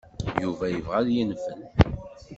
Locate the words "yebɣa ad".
0.73-1.09